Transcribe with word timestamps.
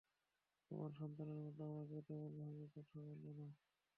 তোমার 0.71 0.91
সন্তানের 0.91 1.39
মতো 1.39 1.61
আমাকে 1.65 1.97
তেমন 2.07 2.31
ভেবে 2.39 2.65
কথা 2.75 2.97
বলো 3.07 3.31
না। 3.39 3.47